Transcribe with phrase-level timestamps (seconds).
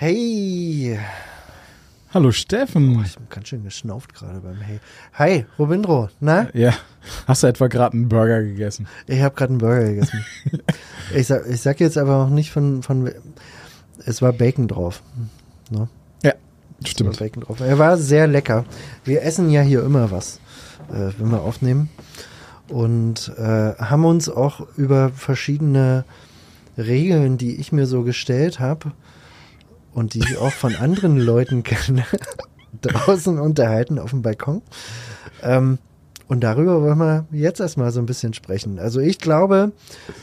[0.00, 0.96] Hey,
[2.14, 3.02] Hallo Steffen.
[3.04, 4.78] ich hab ganz schön geschnauft gerade beim Hey.
[5.14, 6.46] Hi, Robindro, na?
[6.54, 6.72] Ja,
[7.26, 8.86] hast du etwa gerade einen Burger gegessen?
[9.08, 10.24] Ich habe gerade einen Burger gegessen.
[11.16, 13.10] ich, sag, ich sag jetzt aber noch nicht von, von
[14.06, 15.02] es war Bacon drauf.
[15.68, 15.88] Ne?
[16.22, 16.36] Ja, Es
[16.84, 17.18] war stimmt.
[17.18, 17.58] Bacon drauf.
[17.58, 18.66] Er war sehr lecker.
[19.02, 20.38] Wir essen ja hier immer was,
[20.92, 21.90] äh, wenn wir aufnehmen.
[22.68, 26.04] Und äh, haben uns auch über verschiedene
[26.76, 28.92] Regeln, die ich mir so gestellt habe
[29.92, 32.04] und die ich auch von anderen Leuten kenne,
[32.82, 34.62] draußen unterhalten auf dem Balkon.
[35.42, 35.78] Ähm,
[36.28, 38.78] und darüber wollen wir jetzt erstmal so ein bisschen sprechen.
[38.78, 39.72] Also ich glaube,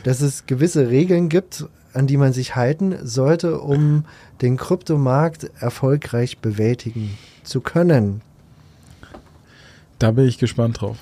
[0.03, 4.05] dass es gewisse Regeln gibt, an die man sich halten sollte, um
[4.41, 8.21] den Kryptomarkt erfolgreich bewältigen zu können.
[9.97, 10.97] Da bin ich gespannt drauf.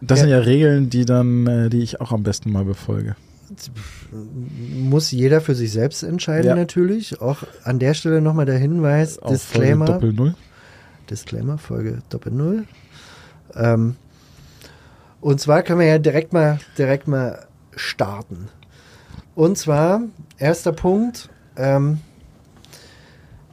[0.00, 0.24] Das Ja.
[0.24, 3.16] sind ja Regeln, die dann, äh, die ich auch am besten mal befolge.
[4.72, 6.54] Muss jeder für sich selbst entscheiden Ja.
[6.54, 7.20] natürlich.
[7.20, 9.86] Auch an der Stelle nochmal der Hinweis, Auf Folge Disclaimer.
[9.86, 10.34] Doppel Null.
[11.10, 12.64] Disclaimer, Folge Doppel Null.
[13.54, 13.96] Ähm,
[15.20, 18.48] und zwar können wir ja direkt mal, direkt mal starten.
[19.34, 20.02] Und zwar,
[20.38, 21.98] erster Punkt, ähm,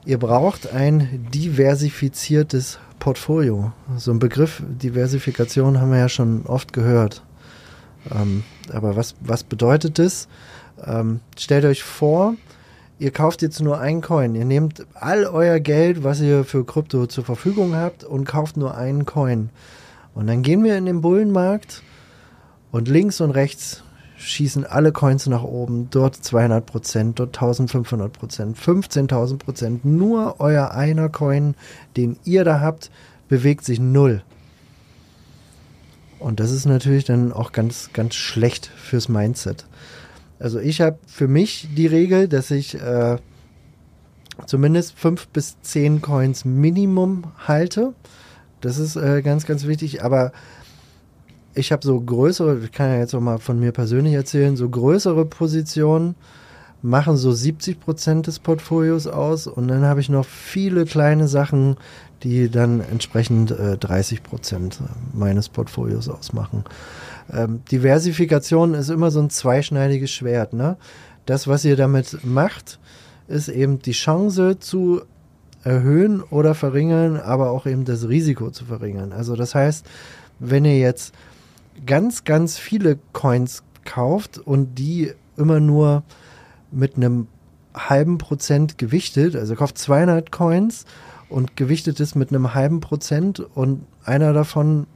[0.04, 3.72] ihr braucht ein diversifiziertes Portfolio.
[3.96, 7.22] So ein Begriff Diversifikation haben wir ja schon oft gehört.
[8.10, 10.28] Ähm, aber was, was bedeutet das?
[10.84, 12.34] Ähm, stellt euch vor,
[12.98, 14.34] ihr kauft jetzt nur einen Coin.
[14.34, 18.76] Ihr nehmt all euer Geld, was ihr für Krypto zur Verfügung habt und kauft nur
[18.76, 19.50] einen Coin.
[20.14, 21.82] Und dann gehen wir in den Bullenmarkt
[22.70, 23.82] und links und rechts
[24.16, 25.88] schießen alle Coins nach oben.
[25.90, 29.84] Dort 200 Prozent, dort 1500 Prozent, 15.000 Prozent.
[29.84, 31.54] Nur euer einer Coin,
[31.96, 32.90] den ihr da habt,
[33.28, 34.22] bewegt sich null.
[36.22, 39.66] Und das ist natürlich dann auch ganz, ganz schlecht fürs Mindset.
[40.38, 43.16] Also ich habe für mich die Regel, dass ich äh,
[44.46, 47.94] zumindest fünf bis zehn Coins Minimum halte.
[48.60, 50.04] Das ist äh, ganz, ganz wichtig.
[50.04, 50.32] Aber
[51.54, 54.68] ich habe so größere, ich kann ja jetzt auch mal von mir persönlich erzählen, so
[54.68, 56.14] größere Positionen
[56.82, 61.76] machen so 70 Prozent des Portfolios aus und dann habe ich noch viele kleine Sachen,
[62.22, 64.80] die dann entsprechend äh, 30 Prozent
[65.12, 66.64] meines Portfolios ausmachen.
[67.32, 70.52] Ähm, Diversifikation ist immer so ein zweischneidiges Schwert.
[70.52, 70.76] Ne?
[71.26, 72.78] Das, was ihr damit macht,
[73.28, 75.02] ist eben die Chance zu
[75.64, 79.12] erhöhen oder verringern, aber auch eben das Risiko zu verringern.
[79.12, 79.86] Also das heißt,
[80.40, 81.14] wenn ihr jetzt
[81.86, 86.02] ganz, ganz viele Coins kauft und die immer nur
[86.72, 87.28] mit einem
[87.74, 90.84] halben Prozent gewichtet, also kauft 200 Coins
[91.28, 94.86] und gewichtet es mit einem halben Prozent und einer davon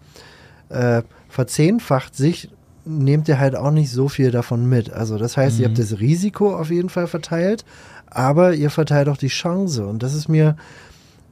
[0.68, 2.50] äh, verzehnfacht sich,
[2.84, 4.92] nehmt ihr halt auch nicht so viel davon mit.
[4.92, 7.64] Also das heißt, ihr habt das Risiko auf jeden Fall verteilt,
[8.06, 9.86] aber ihr verteilt auch die Chance.
[9.86, 10.56] Und das ist mir,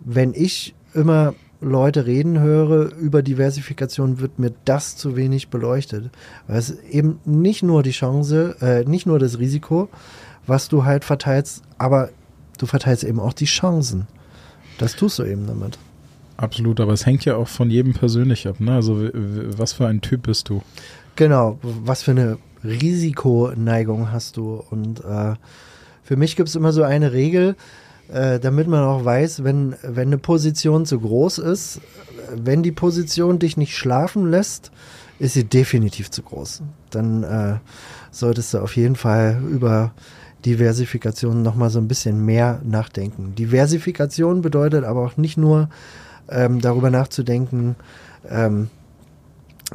[0.05, 6.11] wenn ich immer Leute reden höre über Diversifikation, wird mir das zu wenig beleuchtet.
[6.47, 9.89] Weil es eben nicht nur die Chance, äh, nicht nur das Risiko,
[10.47, 12.11] was du halt verteilst, aber
[12.59, 14.07] du verteilst eben auch die Chancen.
[14.79, 15.79] Das tust du eben damit.
[16.37, 18.59] Absolut, aber es hängt ja auch von jedem persönlich ab.
[18.59, 18.75] Ne?
[18.75, 20.63] Also was für ein Typ bist du?
[21.17, 24.65] Genau, was für eine Risikoneigung hast du?
[24.71, 25.35] Und äh,
[26.03, 27.55] für mich gibt es immer so eine Regel,
[28.09, 31.81] äh, damit man auch weiß, wenn, wenn eine Position zu groß ist,
[32.35, 34.73] wenn die Position dich nicht schlafen lässt,
[35.19, 36.63] ist sie definitiv zu groß.
[36.91, 37.59] Dann äh,
[38.11, 39.93] solltest du auf jeden Fall über
[40.45, 43.35] Diversifikation nochmal so ein bisschen mehr nachdenken.
[43.35, 45.69] Diversifikation bedeutet aber auch nicht nur
[46.29, 47.77] ähm, darüber nachzudenken,
[48.29, 48.69] ähm,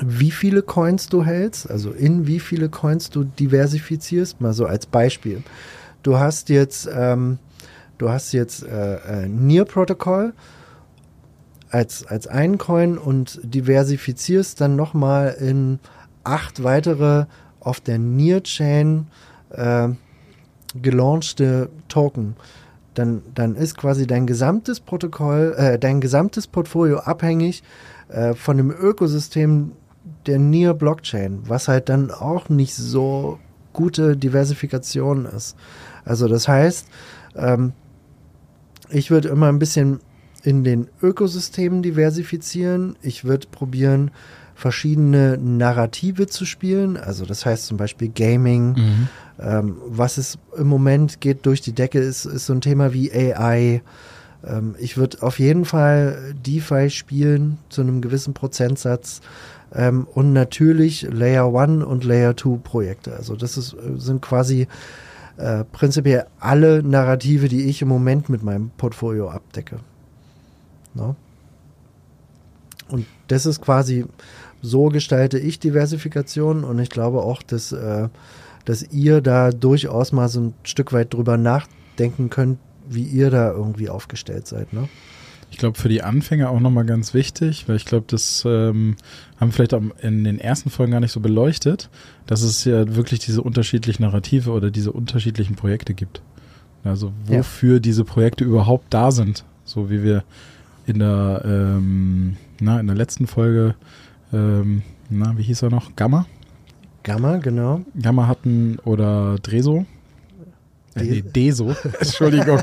[0.02, 4.86] wie viele Coins du hältst, also in wie viele Coins du diversifizierst, mal so als
[4.86, 5.44] Beispiel.
[6.04, 7.40] Du hast jetzt, ähm,
[7.98, 10.34] du hast jetzt äh, äh, Near Protocol
[11.70, 15.80] als, als einen Coin und diversifizierst dann nochmal in
[16.24, 17.26] acht weitere
[17.60, 19.08] auf der Near Chain
[19.50, 19.90] äh,
[20.82, 22.36] gelaunchte Token.
[22.94, 27.64] Dann, dann ist quasi dein gesamtes Protokoll, äh, dein gesamtes Portfolio abhängig
[28.10, 29.72] äh, von dem Ökosystem
[30.26, 33.40] der Near Blockchain, was halt dann auch nicht so
[33.74, 35.56] gute Diversifikation ist.
[36.04, 36.88] Also das heißt,
[37.36, 37.74] ähm,
[38.90, 40.00] ich würde immer ein bisschen
[40.44, 42.96] in den Ökosystemen diversifizieren.
[43.02, 44.12] Ich würde probieren,
[44.60, 46.98] verschiedene Narrative zu spielen.
[46.98, 48.74] Also das heißt zum Beispiel Gaming.
[48.74, 49.08] Mhm.
[49.40, 53.12] Ähm, was es im Moment geht durch die Decke, ist, ist so ein Thema wie
[53.12, 53.82] AI.
[54.46, 59.22] Ähm, ich würde auf jeden Fall DeFi spielen zu einem gewissen Prozentsatz.
[59.74, 63.16] Ähm, und natürlich Layer 1 und Layer 2 Projekte.
[63.16, 64.68] Also das ist, sind quasi
[65.38, 69.80] äh, prinzipiell alle Narrative, die ich im Moment mit meinem Portfolio abdecke.
[70.94, 71.16] No?
[72.90, 74.06] Und das ist quasi,
[74.62, 78.10] so gestalte ich Diversifikation und ich glaube auch, dass, äh,
[78.66, 83.52] dass ihr da durchaus mal so ein Stück weit drüber nachdenken könnt, wie ihr da
[83.52, 84.74] irgendwie aufgestellt seid.
[84.74, 84.90] Ne?
[85.52, 88.96] Ich glaube, für die Anfänger auch nochmal ganz wichtig, weil ich glaube, das ähm,
[89.40, 91.90] haben wir vielleicht auch in den ersten Folgen gar nicht so beleuchtet,
[92.28, 96.22] dass es ja wirklich diese unterschiedlichen Narrative oder diese unterschiedlichen Projekte gibt.
[96.84, 97.80] Also wofür ja.
[97.80, 99.44] diese Projekte überhaupt da sind.
[99.66, 100.24] So wie wir
[100.86, 103.76] in der, ähm, na, in der letzten Folge,
[104.34, 105.96] ähm, na, wie hieß er noch?
[105.96, 106.26] Gamma?
[107.04, 107.82] Gamma, genau.
[108.00, 109.86] Gamma hatten oder Dreso.
[110.96, 111.76] Äh, nee, Deso.
[112.00, 112.62] Entschuldigung.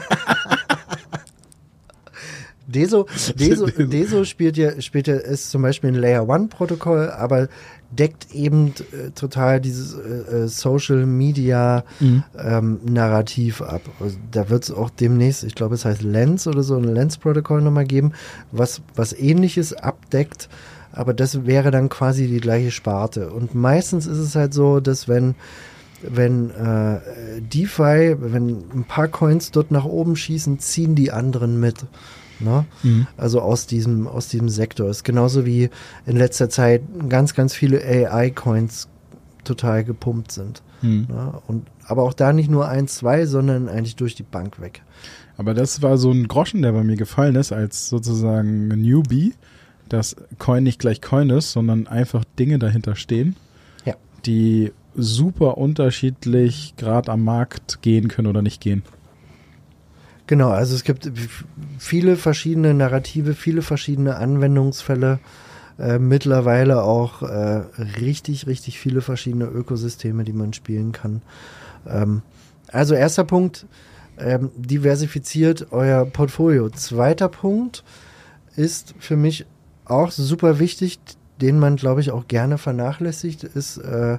[2.67, 7.49] Deso, Deso, Deso spielt ja, spielt ja, ist zum Beispiel ein Layer One Protokoll, aber
[7.91, 12.25] deckt eben äh, total dieses äh, äh Social Media mhm.
[12.37, 13.83] ähm, Narrativ ab.
[14.01, 17.19] Also da wird es auch demnächst, ich glaube, es heißt Lens oder so, ein Lens
[17.19, 18.13] Protokoll nochmal geben,
[18.51, 20.49] was, was ähnliches abdeckt,
[20.97, 23.31] aber das wäre dann quasi die gleiche Sparte.
[23.31, 25.35] Und meistens ist es halt so, dass wenn
[26.03, 31.87] wenn äh, DeFi, wenn ein paar Coins dort nach oben schießen, ziehen die anderen mit.
[32.39, 32.67] Ne?
[32.83, 33.07] Mhm.
[33.17, 34.91] Also aus diesem, aus diesem Sektor.
[34.91, 35.71] Ist genauso wie
[36.05, 38.89] in letzter Zeit ganz, ganz viele AI-Coins
[39.45, 40.63] total gepumpt sind.
[40.83, 41.07] Mhm.
[41.09, 41.33] Ne?
[41.47, 44.83] Und, aber auch da nicht nur ein, zwei, sondern eigentlich durch die Bank weg.
[45.39, 49.35] Aber das war so ein Groschen, der bei mir gefallen ist, als sozusagen Newbie,
[49.89, 53.37] dass Coin nicht gleich Coin ist, sondern einfach Dinge dahinter stehen,
[53.85, 53.95] ja.
[54.25, 58.83] die super unterschiedlich gerade am Markt gehen können oder nicht gehen.
[60.27, 61.11] Genau, also es gibt
[61.79, 65.21] viele verschiedene Narrative, viele verschiedene Anwendungsfälle,
[65.79, 67.63] äh, mittlerweile auch äh,
[68.01, 71.23] richtig, richtig viele verschiedene Ökosysteme, die man spielen kann.
[71.87, 72.23] Ähm,
[72.73, 73.67] also erster Punkt,
[74.19, 76.71] ähm, diversifiziert euer Portfolio.
[76.71, 77.85] Zweiter Punkt
[78.57, 79.47] ist für mich
[79.87, 80.99] auch super wichtig,
[81.41, 84.19] den man, glaube ich, auch gerne vernachlässigt, ist, äh,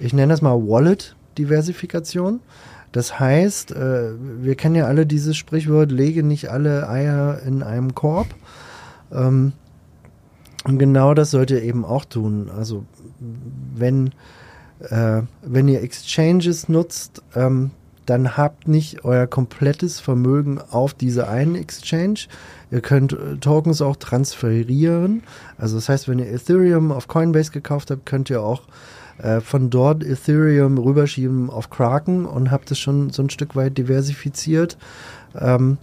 [0.00, 2.40] ich nenne das mal Wallet-Diversifikation.
[2.92, 4.12] Das heißt, äh,
[4.42, 8.28] wir kennen ja alle dieses Sprichwort, lege nicht alle Eier in einem Korb.
[9.10, 9.52] Ähm,
[10.64, 12.50] und genau das sollt ihr eben auch tun.
[12.56, 12.84] Also
[13.74, 14.10] wenn,
[14.80, 17.70] äh, wenn ihr Exchanges nutzt, ähm,
[18.06, 22.20] dann habt nicht euer komplettes Vermögen auf diese einen Exchange.
[22.70, 25.22] Ihr könnt äh, Tokens auch transferieren.
[25.58, 28.62] Also das heißt, wenn ihr Ethereum auf Coinbase gekauft habt, könnt ihr auch
[29.18, 33.78] äh, von dort Ethereum rüberschieben auf Kraken und habe das schon so ein Stück weit
[33.78, 34.76] diversifiziert.
[35.38, 35.78] Ähm,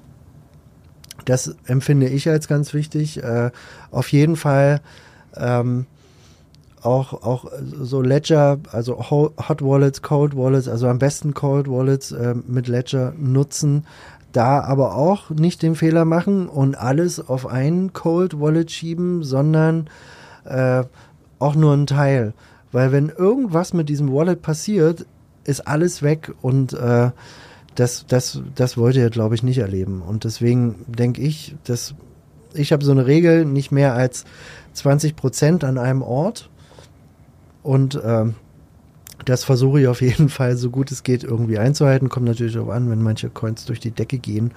[1.25, 3.23] das empfinde ich als ganz wichtig.
[3.23, 3.51] Äh,
[3.91, 4.81] auf jeden Fall
[5.35, 5.85] ähm,
[6.83, 7.45] auch, auch
[7.81, 13.13] so Ledger, also Hot Wallets, Cold Wallets, also am besten Cold Wallets äh, mit Ledger
[13.17, 13.85] nutzen.
[14.31, 19.89] Da aber auch nicht den Fehler machen und alles auf einen Cold Wallet schieben, sondern
[20.45, 20.83] äh,
[21.39, 22.33] auch nur ein Teil.
[22.71, 25.07] Weil wenn irgendwas mit diesem Wallet passiert,
[25.45, 27.09] ist alles weg und äh,
[27.73, 30.01] das, das, das wollt ihr, glaube ich, nicht erleben.
[30.01, 31.95] Und deswegen denke ich, dass
[32.53, 34.25] ich habe so eine Regel, nicht mehr als
[34.73, 36.48] 20 Prozent an einem Ort.
[37.63, 38.25] Und äh,
[39.25, 42.09] das versuche ich auf jeden Fall, so gut es geht, irgendwie einzuhalten.
[42.09, 44.51] Kommt natürlich auch an, wenn manche Coins durch die Decke gehen,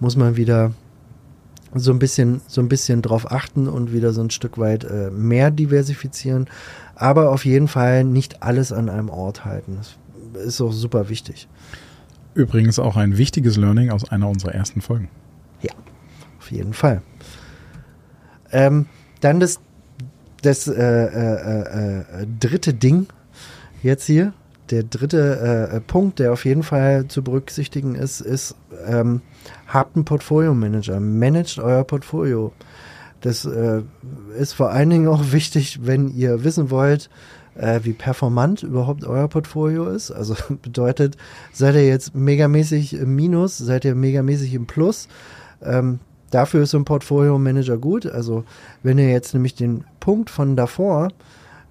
[0.00, 0.72] muss man wieder
[1.74, 5.10] so ein bisschen, so ein bisschen drauf achten und wieder so ein Stück weit äh,
[5.10, 6.46] mehr diversifizieren
[6.96, 9.78] aber auf jeden Fall nicht alles an einem Ort halten.
[10.32, 11.46] Das ist auch super wichtig.
[12.34, 15.08] Übrigens auch ein wichtiges Learning aus einer unserer ersten Folgen.
[15.62, 15.72] Ja,
[16.38, 17.02] auf jeden Fall.
[18.50, 18.86] Ähm,
[19.20, 19.60] dann das,
[20.42, 23.06] das äh, äh, äh, dritte Ding
[23.82, 24.32] jetzt hier.
[24.70, 29.20] Der dritte äh, Punkt, der auf jeden Fall zu berücksichtigen ist, ist, ähm,
[29.68, 30.98] habt einen Portfolio-Manager.
[30.98, 32.52] Managt euer Portfolio.
[33.20, 33.82] Das äh,
[34.38, 37.10] ist vor allen Dingen auch wichtig, wenn ihr wissen wollt,
[37.54, 40.10] äh, wie performant überhaupt euer Portfolio ist.
[40.10, 41.16] Also bedeutet,
[41.52, 45.08] seid ihr jetzt megamäßig im Minus, seid ihr megamäßig im Plus.
[45.62, 46.00] Ähm,
[46.30, 48.06] dafür ist so ein Portfolio Manager gut.
[48.06, 48.44] Also
[48.82, 51.08] wenn ihr jetzt nämlich den Punkt von davor,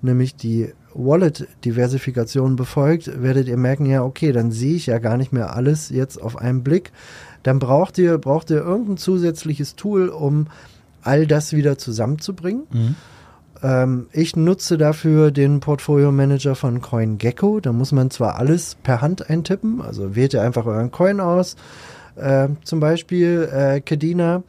[0.02, 5.34] nämlich die Wallet-Diversifikation befolgt, werdet ihr merken, ja, okay, dann sehe ich ja gar nicht
[5.34, 6.92] mehr alles jetzt auf einen Blick.
[7.44, 10.48] Dann braucht ihr, braucht ihr irgendein zusätzliches Tool, um
[11.02, 12.64] all das wieder zusammenzubringen.
[12.72, 12.96] Mhm.
[13.62, 17.60] Ähm, ich nutze dafür den Portfolio Manager von CoinGecko.
[17.60, 21.56] Da muss man zwar alles per Hand eintippen, also wählt ihr einfach euren Coin aus,
[22.16, 24.44] äh, zum Beispiel äh, Kedina,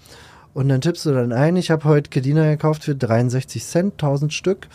[0.57, 4.33] und dann tippst du dann ein, ich habe heute Kedina gekauft für 63 Cent, 1000
[4.33, 4.69] Stück.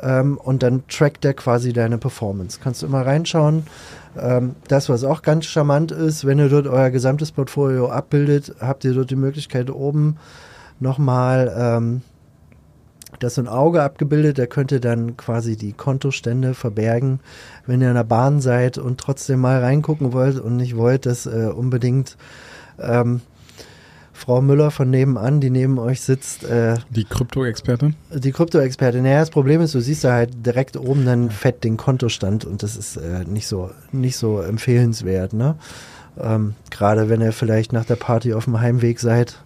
[0.00, 2.60] Ähm, und dann trackt der quasi deine Performance.
[2.62, 3.64] Kannst du immer reinschauen.
[4.16, 8.84] Ähm, das, was auch ganz charmant ist, wenn ihr dort euer gesamtes Portfolio abbildet, habt
[8.84, 10.18] ihr dort die Möglichkeit oben
[10.78, 12.02] nochmal ähm,
[13.20, 17.20] das ist ein Auge abgebildet, der könnte dann quasi die Kontostände verbergen,
[17.66, 21.26] wenn ihr in der Bahn seid und trotzdem mal reingucken wollt und nicht wollt, dass
[21.26, 22.16] äh, unbedingt
[22.80, 23.20] ähm,
[24.12, 27.94] Frau Müller von nebenan, die neben euch sitzt, äh, Die Krypto-Expertin?
[28.12, 29.04] die Krypto-Expertin.
[29.04, 32.62] Naja, das Problem ist, du siehst da halt direkt oben dann fett den Kontostand und
[32.64, 35.54] das ist äh, nicht so nicht so empfehlenswert, ne?
[36.20, 39.36] Ähm, Gerade wenn ihr vielleicht nach der Party auf dem Heimweg seid,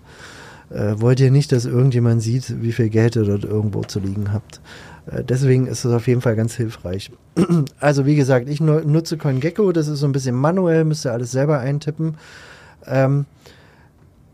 [0.73, 4.33] äh, wollt ihr nicht, dass irgendjemand sieht, wie viel Geld ihr dort irgendwo zu liegen
[4.33, 4.61] habt.
[5.07, 7.11] Äh, deswegen ist es auf jeden Fall ganz hilfreich.
[7.81, 11.13] also wie gesagt, ich nu nutze CoinGecko, das ist so ein bisschen manuell, müsst ihr
[11.13, 12.17] alles selber eintippen.
[12.87, 13.27] Ähm,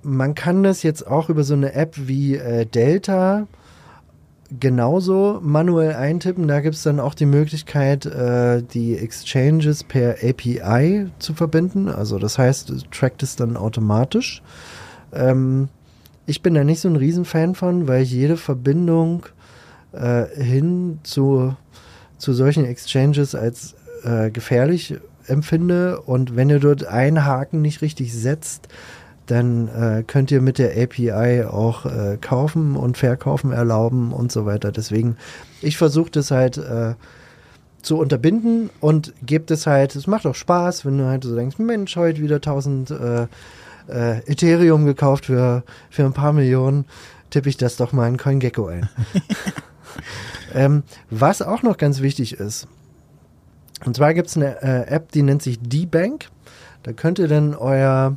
[0.02, 3.46] man kann das jetzt auch über so eine App wie äh, Delta
[4.60, 6.48] genauso manuell eintippen.
[6.48, 11.88] Da gibt es dann auch die Möglichkeit, äh, die Exchanges per API zu verbinden.
[11.88, 14.42] Also das heißt, es trackt es dann automatisch.
[15.12, 15.68] Ähm,
[16.28, 19.24] ich bin da nicht so ein Riesenfan von, weil ich jede Verbindung
[19.92, 21.56] äh, hin zu,
[22.18, 26.02] zu solchen Exchanges als äh, gefährlich empfinde.
[26.02, 28.68] Und wenn ihr dort einen Haken nicht richtig setzt,
[29.24, 34.44] dann äh, könnt ihr mit der API auch äh, kaufen und verkaufen erlauben und so
[34.44, 34.70] weiter.
[34.70, 35.16] Deswegen,
[35.62, 36.94] ich versuche das halt äh,
[37.80, 41.58] zu unterbinden und gebt es halt, es macht auch Spaß, wenn du halt so denkst,
[41.58, 42.90] Mensch, heute wieder 1000
[43.88, 46.84] äh, Ethereum gekauft für, für ein paar Millionen,
[47.30, 48.88] tippe ich das doch mal in CoinGecko ein.
[50.54, 52.68] ähm, was auch noch ganz wichtig ist,
[53.84, 56.28] und zwar gibt es eine äh, App, die nennt sich D-Bank.
[56.82, 58.16] Da könnt ihr dann euer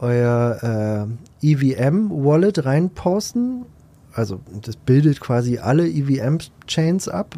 [0.00, 1.08] euer
[1.42, 3.66] äh, EVM-Wallet reinposten.
[4.12, 7.36] Also das bildet quasi alle EVM-Chains ab,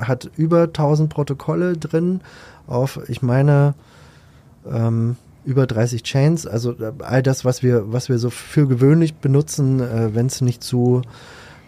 [0.00, 2.20] hat über 1000 Protokolle drin
[2.66, 3.74] auf, ich meine,
[4.70, 6.46] ähm, über 30 Chains.
[6.46, 10.40] Also äh, all das, was wir, was wir so für gewöhnlich benutzen, äh, wenn es
[10.40, 11.02] nicht zu,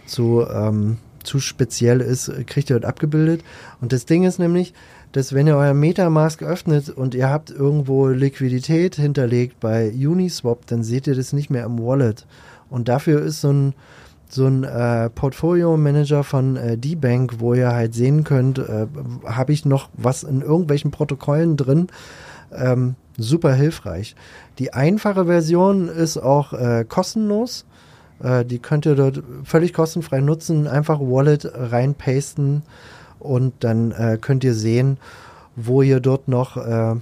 [0.07, 3.43] zu, ähm, zu speziell ist, kriegt ihr dort abgebildet.
[3.81, 4.75] Und das Ding ist nämlich,
[5.13, 10.83] dass wenn ihr euer Metamask öffnet und ihr habt irgendwo Liquidität hinterlegt bei Uniswap, dann
[10.83, 12.27] seht ihr das nicht mehr im Wallet.
[12.71, 13.75] Und dafür ist so ein,
[14.29, 18.87] so ein äh, Portfolio-Manager von äh, D-Bank, wo ihr halt sehen könnt, äh,
[19.27, 21.89] habe ich noch was in irgendwelchen Protokollen drin.
[22.55, 24.15] Ähm, super hilfreich.
[24.59, 27.65] Die einfache Version ist auch äh, kostenlos.
[28.23, 30.67] Äh, die könnt ihr dort völlig kostenfrei nutzen.
[30.67, 32.63] Einfach Wallet reinpasten
[33.19, 34.99] und dann äh, könnt ihr sehen,
[35.57, 36.97] wo ihr dort noch äh,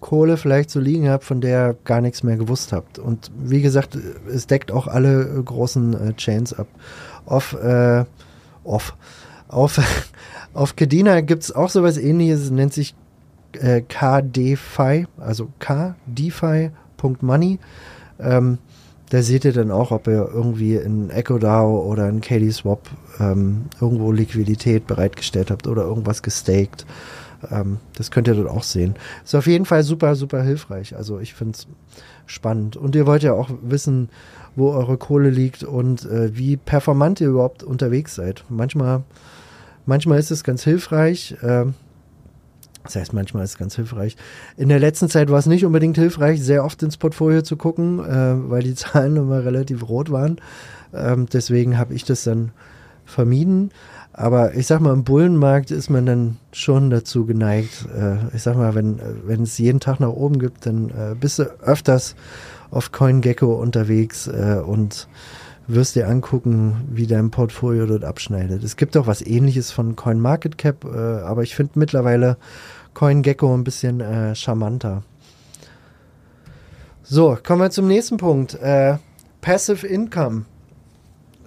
[0.00, 2.98] Kohle vielleicht so liegen habt, von der ihr gar nichts mehr gewusst habt.
[2.98, 6.66] Und wie gesagt, es deckt auch alle äh, großen äh, Chains ab.
[7.26, 7.56] Auf,
[8.64, 8.94] off.
[9.48, 9.80] Auf,
[10.52, 12.94] auf Kedina gibt es auch sowas ähnliches, es nennt sich
[13.56, 17.58] äh, KDFI, also KDFI.money.
[18.20, 18.58] Ähm,
[19.10, 22.88] da seht ihr dann auch, ob ihr irgendwie in EchoDAO oder in KDSwap
[23.20, 26.86] ähm, irgendwo Liquidität bereitgestellt habt oder irgendwas gestaked.
[27.50, 28.94] Ähm, das könnt ihr dort auch sehen.
[29.24, 30.96] Ist auf jeden Fall super, super hilfreich.
[30.96, 31.66] Also ich finde es
[32.26, 32.76] spannend.
[32.76, 34.08] Und ihr wollt ja auch wissen,
[34.56, 38.44] wo eure Kohle liegt und äh, wie performant ihr überhaupt unterwegs seid.
[38.48, 39.02] Manchmal,
[39.86, 41.36] manchmal ist es ganz hilfreich.
[41.42, 41.66] Äh,
[42.84, 44.16] das heißt, manchmal ist es ganz hilfreich.
[44.56, 47.98] In der letzten Zeit war es nicht unbedingt hilfreich, sehr oft ins Portfolio zu gucken,
[47.98, 50.40] äh, weil die Zahlen immer relativ rot waren.
[50.92, 52.52] Ähm, deswegen habe ich das dann
[53.04, 53.70] vermieden.
[54.12, 57.86] Aber ich sag mal, im Bullenmarkt ist man dann schon dazu geneigt.
[57.96, 61.40] Äh, ich sag mal, wenn wenn es jeden Tag nach oben gibt, dann äh, bist
[61.40, 62.14] du öfters
[62.70, 65.08] auf CoinGecko unterwegs äh, und
[65.66, 68.62] wirst dir angucken, wie dein Portfolio dort abschneidet.
[68.62, 70.88] Es gibt auch was ähnliches von CoinMarketCap, äh,
[71.22, 72.36] aber ich finde mittlerweile
[72.94, 75.02] CoinGecko ein bisschen äh, charmanter.
[77.02, 78.54] So, kommen wir zum nächsten Punkt.
[78.54, 78.96] Äh,
[79.40, 80.46] Passive Income.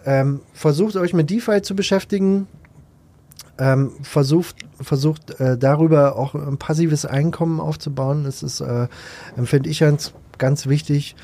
[0.05, 2.47] Ähm, versucht euch mit DeFi zu beschäftigen.
[3.57, 8.24] Ähm, versucht versucht äh, darüber auch ein passives Einkommen aufzubauen.
[8.24, 8.88] Das ist, äh,
[9.36, 11.15] empfinde ich ganz, ganz wichtig.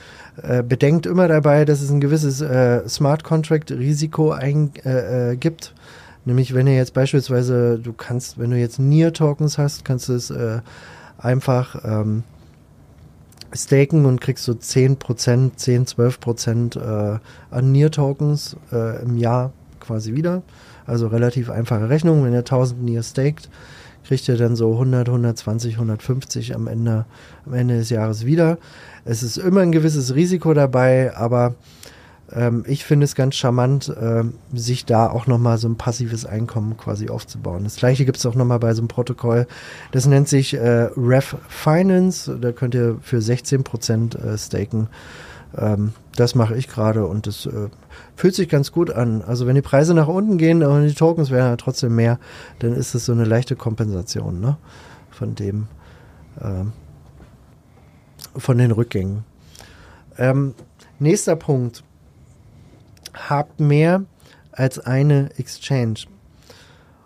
[0.41, 5.35] Äh, bedenkt immer dabei, dass es ein gewisses äh, Smart Contract Risiko ein, äh, äh,
[5.35, 5.73] gibt.
[6.25, 10.31] Nämlich, wenn ihr jetzt beispielsweise, du kannst, wenn du jetzt Nier-Tokens hast, kannst du es
[10.31, 10.61] äh,
[11.17, 12.23] einfach ähm,
[13.53, 17.19] staken und kriegst so 10%, 10, 12% äh,
[17.51, 20.41] an Nier-Tokens äh, im Jahr quasi wieder.
[20.85, 22.23] Also relativ einfache Rechnung.
[22.23, 23.49] Wenn ihr 1000 Nier staked,
[24.03, 27.05] kriegt ihr dann so 100, 120, 150 am Ende,
[27.45, 28.57] am Ende des Jahres wieder.
[29.05, 31.55] Es ist immer ein gewisses Risiko dabei, aber
[32.31, 36.77] ähm, ich finde es ganz charmant, äh, sich da auch nochmal so ein passives Einkommen
[36.77, 37.63] quasi aufzubauen.
[37.63, 39.47] Das gleiche gibt es auch nochmal bei so einem Protokoll.
[39.91, 42.37] Das nennt sich äh, Ref Finance.
[42.39, 44.87] Da könnt ihr für 16 Prozent äh, staken.
[45.57, 47.69] Ähm, das mache ich gerade und das äh,
[48.15, 49.21] fühlt sich ganz gut an.
[49.21, 52.19] Also wenn die Preise nach unten gehen, aber die Tokens werden ja trotzdem mehr,
[52.59, 54.57] dann ist es so eine leichte Kompensation ne?
[55.09, 55.67] von dem,
[56.41, 56.73] ähm,
[58.35, 59.23] von den Rückgängen.
[60.17, 60.53] Ähm,
[60.99, 61.83] nächster Punkt
[63.13, 64.03] habt mehr
[64.51, 66.05] als eine Exchange.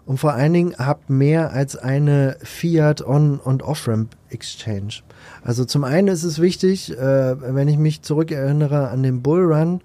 [0.07, 5.01] Und vor allen Dingen habt mehr als eine Fiat On- und Off-Ramp Exchange.
[5.43, 9.81] Also zum einen ist es wichtig, äh, wenn ich mich zurückerinnere an den Bullrun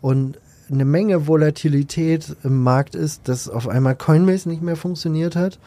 [0.00, 0.38] und
[0.70, 5.58] eine Menge Volatilität im Markt ist, dass auf einmal Coinbase nicht mehr funktioniert hat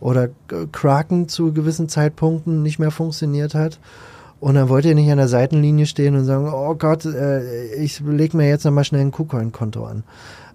[0.00, 0.28] oder
[0.72, 3.78] Kraken zu gewissen Zeitpunkten nicht mehr funktioniert hat
[4.44, 8.00] und dann wollt ihr nicht an der Seitenlinie stehen und sagen, oh Gott, äh, ich
[8.00, 10.02] lege mir jetzt nochmal schnell ein KuCoin-Konto an.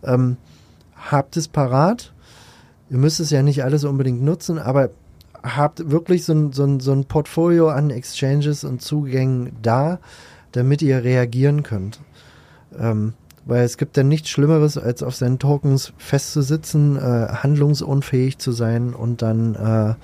[0.03, 0.37] Ähm,
[1.09, 2.13] habt es parat.
[2.89, 4.89] Ihr müsst es ja nicht alles unbedingt nutzen, aber
[5.43, 9.99] habt wirklich so ein, so ein, so ein Portfolio an Exchanges und Zugängen da,
[10.51, 11.99] damit ihr reagieren könnt.
[12.77, 13.13] Ähm,
[13.45, 18.93] weil es gibt dann nichts Schlimmeres, als auf seinen Tokens festzusitzen, äh, handlungsunfähig zu sein
[18.93, 19.95] und dann äh,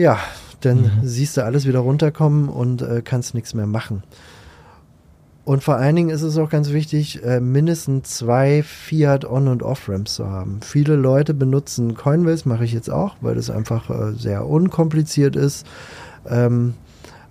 [0.00, 0.18] ja,
[0.60, 0.90] dann mhm.
[1.02, 4.02] siehst du alles wieder runterkommen und äh, kannst nichts mehr machen.
[5.44, 9.62] Und vor allen Dingen ist es auch ganz wichtig, äh, mindestens zwei Fiat On- und
[9.62, 10.60] Off-Ramps zu haben.
[10.62, 15.66] Viele Leute benutzen Coinbase, mache ich jetzt auch, weil das einfach äh, sehr unkompliziert ist.
[16.28, 16.74] Ähm,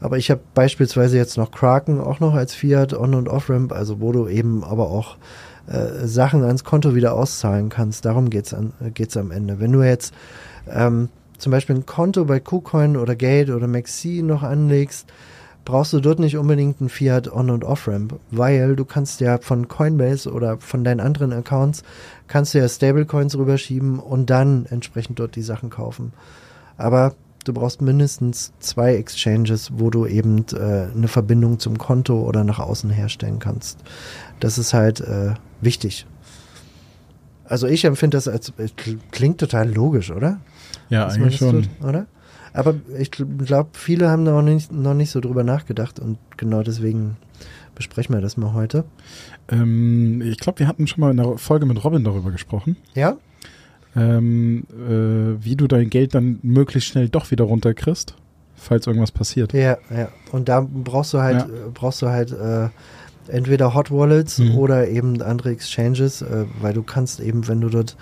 [0.01, 4.01] aber ich habe beispielsweise jetzt noch Kraken auch noch als Fiat On- und Off-Ramp, also
[4.01, 5.18] wo du eben aber auch
[5.68, 8.06] äh, Sachen ans Konto wieder auszahlen kannst.
[8.06, 8.56] Darum geht es
[8.93, 9.60] geht's am Ende.
[9.60, 10.13] Wenn du jetzt
[10.67, 15.08] ähm, zum Beispiel ein Konto bei KuCoin oder Gate oder Maxi noch anlegst,
[15.69, 19.67] brauchst du dort nicht unbedingt ein Fiat On- und Off-Ramp, weil du kannst ja von
[19.67, 21.84] Coinbase oder von deinen anderen Accounts
[22.27, 26.12] kannst du ja Stablecoins rüberschieben und dann entsprechend dort die Sachen kaufen.
[26.77, 27.13] Aber
[27.45, 32.58] du brauchst mindestens zwei Exchanges, wo du eben äh, eine Verbindung zum Konto oder nach
[32.58, 33.77] außen herstellen kannst.
[34.39, 36.08] Das ist halt äh, wichtig.
[37.49, 38.53] Also ich empfinde das als
[39.12, 40.39] klingt total logisch, oder?
[40.89, 41.63] Ja, eigentlich schon.
[41.63, 42.05] Tut, oder?
[42.53, 47.17] Aber ich glaube, viele haben noch nicht, noch nicht so drüber nachgedacht und genau deswegen
[47.73, 48.85] besprechen wir das mal heute.
[49.49, 52.77] Ähm, ich glaube, wir hatten schon mal in der Folge mit Robin darüber gesprochen.
[52.93, 53.17] Ja?
[53.95, 58.15] Ähm, äh, wie du dein Geld dann möglichst schnell doch wieder runterkriegst,
[58.55, 59.53] falls irgendwas passiert.
[59.53, 60.09] Ja, ja.
[60.31, 61.47] Und da brauchst du halt, ja.
[61.73, 62.69] brauchst du halt äh,
[63.30, 64.58] entweder Hot Wallets mhm.
[64.58, 67.96] oder eben andere Exchanges, äh, weil du kannst eben, wenn du dort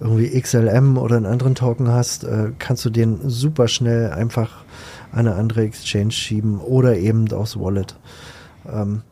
[0.00, 4.64] irgendwie XLM oder einen anderen Token hast, äh, kannst du den super schnell einfach
[5.12, 7.96] an eine andere Exchange schieben oder eben aufs Wallet.
[8.70, 9.02] Ähm,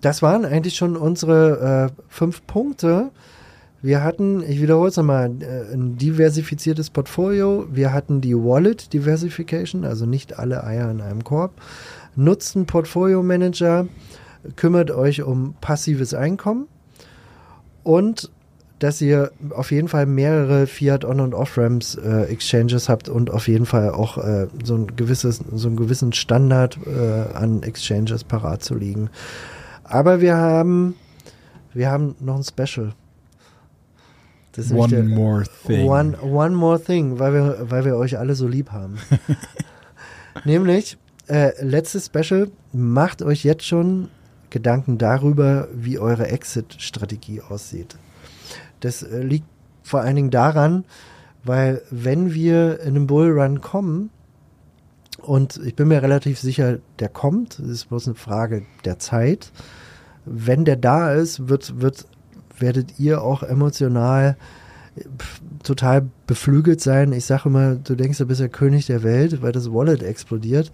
[0.00, 3.10] das waren eigentlich schon unsere äh, fünf Punkte.
[3.80, 7.66] Wir hatten, ich wiederhole es nochmal, äh, ein diversifiziertes Portfolio.
[7.70, 11.52] Wir hatten die Wallet Diversification, also nicht alle Eier in einem Korb.
[12.16, 13.86] Nutzt einen Portfolio Manager,
[14.56, 16.68] kümmert euch um passives Einkommen
[17.82, 18.30] und
[18.78, 23.48] dass ihr auf jeden Fall mehrere Fiat On- und Off-Ramps äh, Exchanges habt und auf
[23.48, 28.62] jeden Fall auch äh, so ein gewisses, so einen gewissen Standard äh, an Exchanges parat
[28.62, 29.10] zu liegen.
[29.84, 30.96] Aber wir haben,
[31.72, 32.92] wir haben noch ein Special.
[34.72, 35.86] one der, more thing.
[35.88, 38.98] One, one more thing, weil wir, weil wir euch alle so lieb haben.
[40.44, 44.08] Nämlich, äh, letztes Special, macht euch jetzt schon
[44.54, 47.96] Gedanken darüber, wie eure Exit-Strategie aussieht.
[48.78, 49.48] Das äh, liegt
[49.82, 50.84] vor allen Dingen daran,
[51.42, 54.10] weil wenn wir in einen Bullrun kommen,
[55.18, 59.50] und ich bin mir relativ sicher, der kommt, es ist bloß eine Frage der Zeit.
[60.24, 62.06] Wenn der da ist, wird, wird,
[62.56, 64.36] werdet ihr auch emotional
[65.64, 67.12] total beflügelt sein.
[67.12, 70.70] Ich sage immer, du denkst, du bist der König der Welt, weil das Wallet explodiert.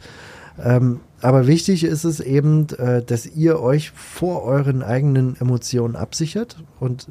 [0.59, 6.63] Ähm, aber wichtig ist es eben, äh, dass ihr euch vor euren eigenen Emotionen absichert
[6.79, 7.09] und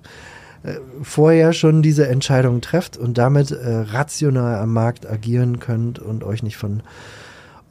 [0.64, 6.24] äh, vorher schon diese Entscheidung trefft und damit äh, rational am Markt agieren könnt und
[6.24, 6.84] euch nicht von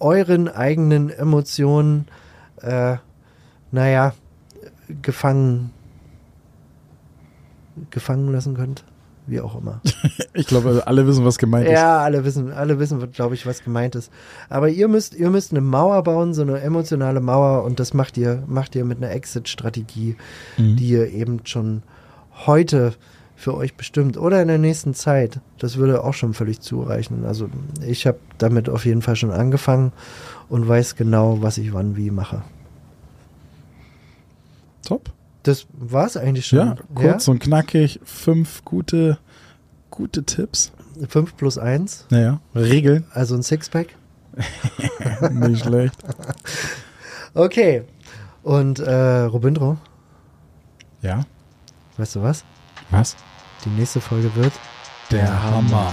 [0.00, 2.06] euren eigenen Emotionen,
[2.62, 2.96] äh,
[3.72, 4.14] naja,
[5.02, 5.70] gefangen,
[7.90, 8.84] gefangen lassen könnt.
[9.28, 9.80] Wie auch immer.
[10.34, 11.72] Ich glaube, alle wissen, was gemeint ist.
[11.72, 14.12] Ja, alle wissen, alle wissen, glaube ich, was gemeint ist.
[14.48, 18.16] Aber ihr müsst, ihr müsst eine Mauer bauen, so eine emotionale Mauer, und das macht
[18.16, 20.14] ihr, macht ihr mit einer Exit-Strategie,
[20.56, 20.76] Mhm.
[20.76, 21.82] die ihr eben schon
[22.46, 22.94] heute
[23.34, 25.40] für euch bestimmt oder in der nächsten Zeit.
[25.58, 27.24] Das würde auch schon völlig zureichen.
[27.24, 27.48] Also
[27.84, 29.92] ich habe damit auf jeden Fall schon angefangen
[30.48, 32.42] und weiß genau, was ich wann wie mache.
[34.86, 35.10] Top.
[35.42, 36.58] Das war es eigentlich schon.
[36.58, 38.00] Ja, kurz und knackig.
[38.04, 39.18] Fünf gute,
[39.90, 40.72] gute Tipps.
[41.00, 41.06] Ja?
[41.08, 43.04] Fünf plus eins, Naja, Regeln.
[43.12, 43.88] also ein Sixpack.
[45.30, 45.96] Nicht schlecht.
[47.34, 47.84] Okay.
[48.42, 49.76] Und äh, Robindro,
[51.02, 51.20] Ja.
[51.98, 52.42] weißt du was?
[52.90, 53.14] Was?
[53.64, 54.52] Die nächste Folge wird
[55.10, 55.92] Der Hammer.